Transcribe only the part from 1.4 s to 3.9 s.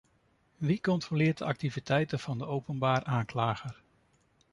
activiteiten van de openbaar aanklager?